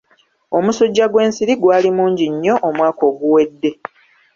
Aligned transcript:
Omusajja 0.57 1.05
gw'ensiri 1.11 1.53
gwali 1.61 1.89
mungi 1.97 2.25
nnyo 2.31 2.55
omwaka 2.67 3.01
oguwedde. 3.11 3.71